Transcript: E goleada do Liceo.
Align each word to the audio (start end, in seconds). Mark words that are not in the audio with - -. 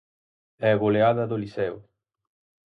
E 0.69 0.71
goleada 0.81 1.23
do 1.31 1.39
Liceo. 1.43 1.77